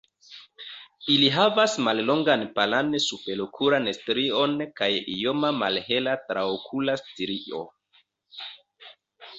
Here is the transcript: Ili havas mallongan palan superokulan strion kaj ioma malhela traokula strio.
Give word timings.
Ili 1.15 1.27
havas 1.35 1.75
mallongan 1.87 2.45
palan 2.55 2.89
superokulan 3.09 3.91
strion 3.99 4.57
kaj 4.81 4.91
ioma 5.19 5.53
malhela 5.61 6.19
traokula 6.33 6.99
strio. 7.05 7.63